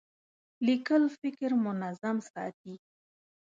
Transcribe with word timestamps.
لیکل 0.65 1.03
فکر 1.19 1.49
منظم 1.65 2.17
ساتي. 2.31 2.73